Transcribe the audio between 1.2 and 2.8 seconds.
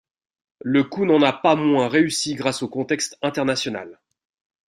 a pas moins réussi grâce au